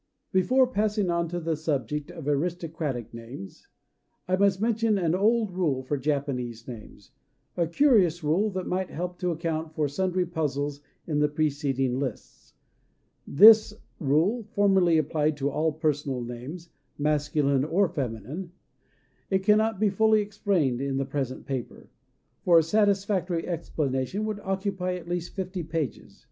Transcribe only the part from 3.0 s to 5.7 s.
names, I must mention an old